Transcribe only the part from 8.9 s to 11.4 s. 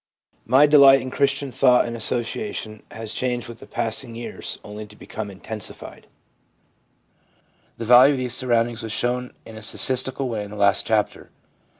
shown in a statistical way in the last chapter.